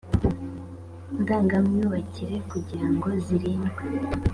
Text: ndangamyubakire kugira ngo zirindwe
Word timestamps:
ndangamyubakire 1.21 2.35
kugira 2.49 2.87
ngo 2.93 3.07
zirindwe 3.23 3.81